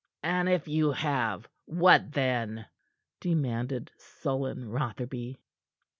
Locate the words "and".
0.23-0.49